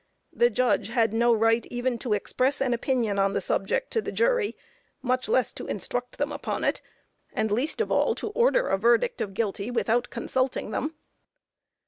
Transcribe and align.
The 0.33 0.49
judge 0.49 0.87
had 0.87 1.13
no 1.13 1.31
right 1.31 1.63
even 1.67 1.99
to 1.99 2.13
express 2.13 2.59
an 2.59 2.73
opinion 2.73 3.19
on 3.19 3.33
the 3.33 3.39
subject 3.39 3.91
to 3.91 4.01
the 4.01 4.11
jury, 4.11 4.57
much 5.03 5.29
less 5.29 5.51
to 5.53 5.67
instruct 5.67 6.17
them 6.17 6.31
upon 6.31 6.63
it, 6.63 6.81
and 7.33 7.51
least 7.51 7.79
of 7.81 7.91
all 7.91 8.15
to 8.15 8.29
order 8.29 8.65
a 8.65 8.79
verdict 8.79 9.21
of 9.21 9.35
guilty 9.35 9.69
without 9.69 10.09
consulting 10.09 10.71
them. 10.71 10.95